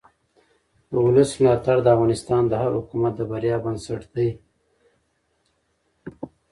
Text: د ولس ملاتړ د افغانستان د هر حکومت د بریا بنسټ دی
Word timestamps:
د 0.89 0.93
ولس 1.05 1.29
ملاتړ 1.41 1.77
د 1.83 1.87
افغانستان 1.95 2.43
د 2.47 2.53
هر 2.61 2.71
حکومت 2.79 3.13
د 3.17 3.21
بریا 3.31 3.57
بنسټ 3.65 4.01
دی 4.15 4.29